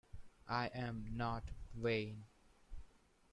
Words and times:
I'm 0.49 1.11
not 1.15 1.51
vain. 1.75 2.25